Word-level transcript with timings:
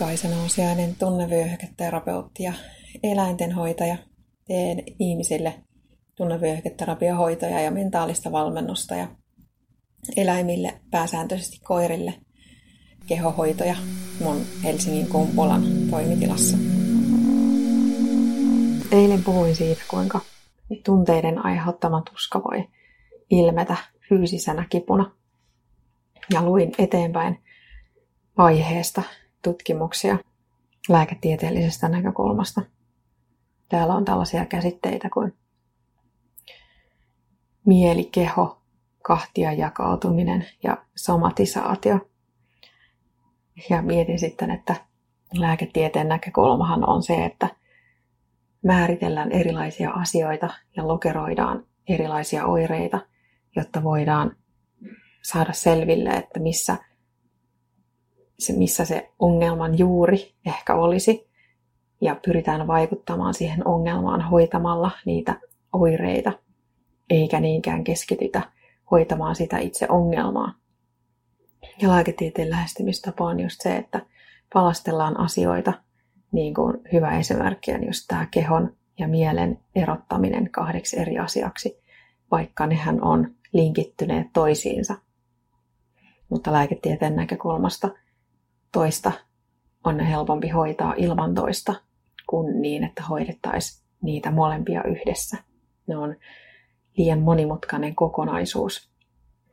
Kaisena 0.00 0.42
on 0.42 0.50
sijainen 0.50 0.96
tunnevyöhyketerapeutti 0.96 2.42
ja 2.42 2.52
eläintenhoitaja. 3.02 3.96
Teen 4.46 4.82
ihmisille 4.98 5.54
tunnevyöhyketerapiohoitoja 6.14 7.60
ja 7.60 7.70
mentaalista 7.70 8.32
valmennusta 8.32 8.94
ja 8.94 9.08
eläimille, 10.16 10.80
pääsääntöisesti 10.90 11.60
koirille, 11.64 12.14
kehohoitoja 13.06 13.76
mun 14.20 14.36
Helsingin 14.64 15.06
Kumpulan 15.06 15.62
toimitilassa. 15.90 16.56
Eilen 18.92 19.24
puhuin 19.24 19.56
siitä, 19.56 19.82
kuinka 19.88 20.20
tunteiden 20.84 21.44
aiheuttama 21.44 22.02
tuska 22.12 22.42
voi 22.42 22.68
ilmetä 23.30 23.76
fyysisenä 24.08 24.66
kipuna. 24.70 25.12
Ja 26.32 26.42
luin 26.42 26.72
eteenpäin 26.78 27.42
aiheesta 28.36 29.02
tutkimuksia 29.42 30.18
lääketieteellisestä 30.88 31.88
näkökulmasta. 31.88 32.62
Täällä 33.68 33.94
on 33.94 34.04
tällaisia 34.04 34.46
käsitteitä 34.46 35.10
kuin 35.10 35.34
mieli, 37.66 38.04
keho, 38.04 38.62
kahtia 39.02 39.52
jakautuminen 39.52 40.46
ja 40.62 40.84
somatisaatio. 40.96 42.10
Ja 43.70 43.82
mietin 43.82 44.18
sitten, 44.18 44.50
että 44.50 44.74
lääketieteen 45.34 46.08
näkökulmahan 46.08 46.88
on 46.88 47.02
se, 47.02 47.24
että 47.24 47.48
määritellään 48.62 49.32
erilaisia 49.32 49.90
asioita 49.90 50.48
ja 50.76 50.88
lokeroidaan 50.88 51.64
erilaisia 51.88 52.46
oireita, 52.46 53.00
jotta 53.56 53.82
voidaan 53.82 54.36
saada 55.22 55.52
selville, 55.52 56.10
että 56.10 56.40
missä 56.40 56.76
se, 58.40 58.52
missä 58.52 58.84
se 58.84 59.10
ongelman 59.18 59.78
juuri 59.78 60.34
ehkä 60.46 60.74
olisi, 60.74 61.30
ja 62.00 62.16
pyritään 62.26 62.66
vaikuttamaan 62.66 63.34
siihen 63.34 63.66
ongelmaan 63.66 64.20
hoitamalla 64.20 64.90
niitä 65.06 65.40
oireita, 65.72 66.32
eikä 67.10 67.40
niinkään 67.40 67.84
keskitytä 67.84 68.42
hoitamaan 68.90 69.36
sitä 69.36 69.58
itse 69.58 69.86
ongelmaa. 69.88 70.54
Ja 71.82 71.88
lääketieteen 71.88 72.50
lähestymistapa 72.50 73.24
on 73.24 73.40
just 73.40 73.60
se, 73.60 73.76
että 73.76 74.06
palastellaan 74.52 75.20
asioita, 75.20 75.72
niin 76.32 76.54
kuin 76.54 76.76
hyvä 76.92 77.18
esimerkki 77.18 77.72
on 77.72 77.86
just 77.86 78.04
tämä 78.08 78.26
kehon 78.30 78.76
ja 78.98 79.08
mielen 79.08 79.58
erottaminen 79.74 80.50
kahdeksi 80.50 80.98
eri 81.00 81.18
asiaksi, 81.18 81.80
vaikka 82.30 82.66
nehän 82.66 83.04
on 83.04 83.34
linkittyneet 83.52 84.26
toisiinsa. 84.32 84.94
Mutta 86.28 86.52
lääketieteen 86.52 87.16
näkökulmasta 87.16 87.88
toista 88.72 89.12
on 89.84 90.00
helpompi 90.00 90.48
hoitaa 90.48 90.94
ilman 90.96 91.34
toista 91.34 91.74
kuin 92.26 92.62
niin, 92.62 92.84
että 92.84 93.02
hoidettaisiin 93.02 93.86
niitä 94.02 94.30
molempia 94.30 94.82
yhdessä. 94.84 95.36
Ne 95.86 95.96
on 95.96 96.16
liian 96.96 97.20
monimutkainen 97.20 97.94
kokonaisuus 97.94 98.90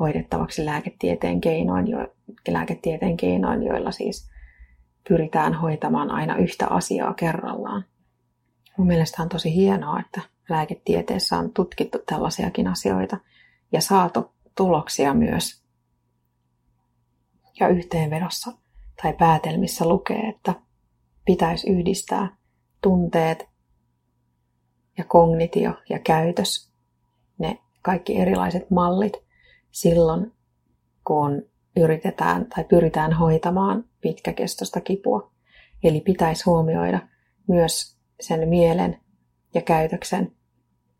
hoidettavaksi 0.00 0.64
lääketieteen 0.64 1.40
keinoin, 1.40 1.88
jo, 1.88 2.14
lääketieteen 2.48 3.16
keinoin, 3.16 3.62
joilla 3.62 3.90
siis 3.90 4.30
pyritään 5.08 5.54
hoitamaan 5.54 6.10
aina 6.10 6.36
yhtä 6.36 6.66
asiaa 6.66 7.14
kerrallaan. 7.14 7.84
Mun 8.76 8.86
mielestä 8.86 9.22
on 9.22 9.28
tosi 9.28 9.54
hienoa, 9.54 10.00
että 10.00 10.20
lääketieteessä 10.48 11.36
on 11.36 11.50
tutkittu 11.52 11.98
tällaisiakin 12.06 12.68
asioita 12.68 13.18
ja 13.72 13.80
saatu 13.80 14.32
tuloksia 14.56 15.14
myös. 15.14 15.62
Ja 17.60 17.68
yhteenvedossa 17.68 18.52
tai 19.02 19.12
päätelmissä 19.12 19.88
lukee, 19.88 20.28
että 20.28 20.54
pitäisi 21.24 21.70
yhdistää 21.70 22.36
tunteet 22.82 23.48
ja 24.98 25.04
kognitio 25.04 25.72
ja 25.88 25.98
käytös, 25.98 26.72
ne 27.38 27.58
kaikki 27.82 28.20
erilaiset 28.20 28.70
mallit 28.70 29.12
silloin, 29.70 30.32
kun 31.04 31.42
yritetään 31.76 32.46
tai 32.46 32.64
pyritään 32.64 33.12
hoitamaan 33.12 33.84
pitkäkestoista 34.00 34.80
kipua. 34.80 35.32
Eli 35.82 36.00
pitäisi 36.00 36.44
huomioida 36.46 37.00
myös 37.48 37.98
sen 38.20 38.48
mielen 38.48 39.00
ja 39.54 39.62
käytöksen 39.62 40.32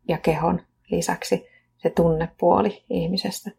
ja 0.07 0.17
kehon 0.17 0.61
lisäksi 0.91 1.45
se 1.77 1.89
tunnepuoli 1.89 2.83
ihmisestä, 2.89 3.51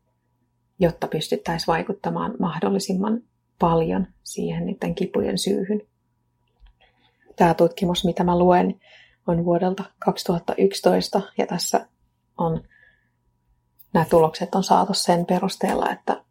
jotta 0.79 1.09
pystyttäisiin 1.09 1.67
vaikuttamaan 1.67 2.35
mahdollisimman 2.39 3.23
paljon 3.61 4.07
siihen 4.23 4.67
niiden 4.67 4.95
kipujen 4.95 5.39
syyhyn. 5.39 5.83
Tämä 7.37 7.55
tutkimus, 7.55 8.05
mitä 8.05 8.25
mä 8.25 8.39
luen, 8.39 8.81
on 9.27 9.45
vuodelta 9.45 9.85
2011 9.99 11.23
ja 11.39 11.47
tässä 11.47 11.87
on 12.39 12.63
nämä 13.93 14.07
tulokset 14.11 14.55
on 14.55 14.65
saatu 14.65 14.95
sen 14.95 15.27
perusteella, 15.27 15.91
että 15.91 16.25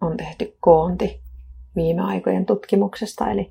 on 0.00 0.16
tehty 0.16 0.56
koonti 0.60 1.20
viime 1.76 2.02
aikojen 2.02 2.46
tutkimuksesta, 2.46 3.30
eli 3.30 3.50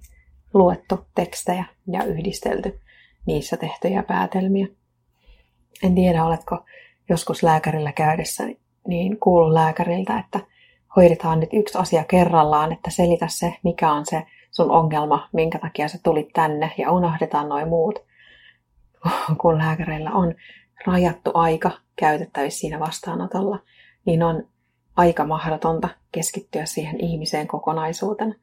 luettu 0.54 1.06
tekstejä 1.16 1.66
ja 1.92 2.04
yhdistelty 2.04 2.80
niissä 3.26 3.58
tehtyjä 3.58 4.04
päätelmiä. 4.04 4.68
En 5.84 5.96
tiedä, 5.96 6.26
oletko 6.26 6.66
joskus 7.10 7.44
lääkärillä 7.44 7.92
käydessä 7.92 8.44
niin 8.88 9.20
kuullut 9.20 9.54
lääkäriltä, 9.54 10.20
että 10.20 10.40
hoidetaan 11.00 11.40
nyt 11.40 11.50
yksi 11.54 11.78
asia 11.78 12.04
kerrallaan, 12.04 12.72
että 12.72 12.90
selitä 12.90 13.28
se, 13.30 13.56
mikä 13.64 13.92
on 13.92 14.06
se 14.06 14.24
sun 14.52 14.72
ongelma, 14.72 15.30
minkä 15.34 15.60
takia 15.60 15.88
sä 15.88 15.98
tulit 16.04 16.30
tänne 16.34 16.72
ja 16.78 16.92
unohdetaan 16.92 17.50
noin 17.50 17.68
muut. 17.68 18.00
Kun 19.42 19.58
lääkäreillä 19.58 20.12
on 20.12 20.36
rajattu 20.86 21.32
aika 21.34 21.72
käytettävissä 21.96 22.60
siinä 22.60 22.80
vastaanotolla, 22.80 23.60
niin 24.06 24.24
on 24.24 24.44
aika 24.96 25.26
mahdotonta 25.26 25.90
keskittyä 26.12 26.66
siihen 26.66 27.04
ihmiseen 27.04 27.48
kokonaisuutena. 27.48 28.34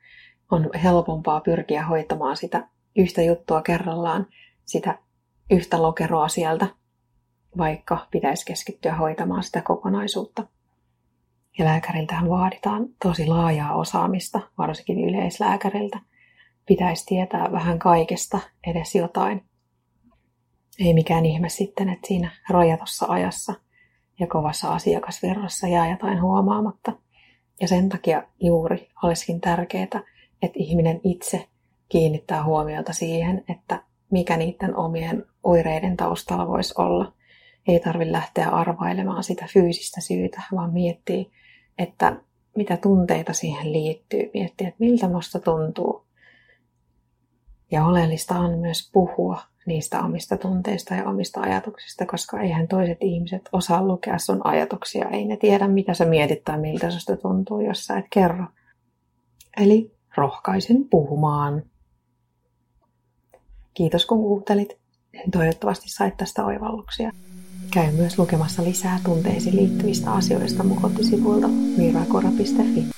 On 0.50 0.70
helpompaa 0.82 1.40
pyrkiä 1.40 1.86
hoitamaan 1.86 2.36
sitä 2.36 2.68
yhtä 2.96 3.22
juttua 3.22 3.62
kerrallaan, 3.62 4.26
sitä 4.64 4.98
yhtä 5.50 5.82
lokeroa 5.82 6.28
sieltä, 6.28 6.66
vaikka 7.58 8.06
pitäisi 8.10 8.46
keskittyä 8.46 8.94
hoitamaan 8.94 9.42
sitä 9.42 9.62
kokonaisuutta. 9.62 10.46
Ja 11.58 11.64
lääkäriltähän 11.64 12.28
vaaditaan 12.28 12.88
tosi 13.02 13.26
laajaa 13.26 13.76
osaamista, 13.76 14.40
varsinkin 14.58 15.04
yleislääkäriltä. 15.04 15.98
Pitäisi 16.66 17.06
tietää 17.06 17.52
vähän 17.52 17.78
kaikesta, 17.78 18.38
edes 18.66 18.94
jotain. 18.94 19.44
Ei 20.78 20.94
mikään 20.94 21.26
ihme 21.26 21.48
sitten, 21.48 21.88
että 21.88 22.08
siinä 22.08 22.30
rajatossa 22.50 23.06
ajassa 23.08 23.54
ja 24.20 24.26
kovassa 24.26 24.68
asiakasverrassa 24.68 25.68
jää 25.68 25.90
jotain 25.90 26.22
huomaamatta. 26.22 26.92
Ja 27.60 27.68
sen 27.68 27.88
takia 27.88 28.22
juuri 28.40 28.88
olisikin 29.02 29.40
tärkeää, 29.40 30.02
että 30.42 30.58
ihminen 30.58 31.00
itse 31.04 31.48
kiinnittää 31.88 32.44
huomiota 32.44 32.92
siihen, 32.92 33.44
että 33.48 33.82
mikä 34.10 34.36
niiden 34.36 34.76
omien 34.76 35.24
oireiden 35.42 35.96
taustalla 35.96 36.48
voisi 36.48 36.74
olla. 36.78 37.12
Ei 37.68 37.80
tarvitse 37.80 38.12
lähteä 38.12 38.48
arvailemaan 38.48 39.24
sitä 39.24 39.46
fyysistä 39.52 40.00
syytä, 40.00 40.42
vaan 40.52 40.72
miettii, 40.72 41.30
että 41.78 42.20
mitä 42.56 42.76
tunteita 42.76 43.32
siihen 43.32 43.72
liittyy, 43.72 44.30
miettiä, 44.34 44.68
että 44.68 44.80
miltä 44.80 45.08
musta 45.08 45.40
tuntuu. 45.40 46.06
Ja 47.70 47.84
oleellista 47.84 48.38
on 48.38 48.58
myös 48.58 48.90
puhua 48.92 49.40
niistä 49.66 50.02
omista 50.02 50.36
tunteista 50.36 50.94
ja 50.94 51.08
omista 51.08 51.40
ajatuksista, 51.40 52.06
koska 52.06 52.40
eihän 52.40 52.68
toiset 52.68 52.98
ihmiset 53.00 53.48
osaa 53.52 53.82
lukea 53.82 54.18
sun 54.18 54.46
ajatuksia. 54.46 55.08
Ei 55.08 55.24
ne 55.24 55.36
tiedä, 55.36 55.68
mitä 55.68 55.94
sä 55.94 56.04
mietit 56.04 56.44
tai 56.44 56.58
miltä 56.58 56.90
susta 56.90 57.16
tuntuu, 57.16 57.60
jos 57.60 57.86
sä 57.86 57.98
et 57.98 58.06
kerro. 58.10 58.46
Eli 59.56 59.96
rohkaisen 60.16 60.88
puhumaan. 60.88 61.62
Kiitos 63.74 64.06
kun 64.06 64.18
kuuntelit. 64.18 64.78
Toivottavasti 65.32 65.88
sait 65.88 66.16
tästä 66.16 66.44
oivalluksia. 66.44 67.12
Käy 67.76 67.92
myös 67.92 68.18
lukemassa 68.18 68.64
lisää 68.64 69.00
tunteisiin 69.04 69.56
liittyvistä 69.56 70.12
asioista 70.12 70.62
mun 70.62 70.82
kotisivuilta 70.82 71.48
mirakora.fi. 71.48 72.95